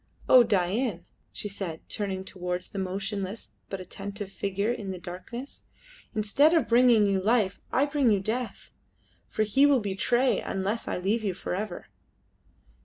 [0.27, 5.67] Oh, Dain," she said, turning towards the motionless but attentive figure in the darkness,
[6.15, 8.71] "instead of bringing you life I bring you death,
[9.27, 11.85] for he will betray unless I leave you for ever!"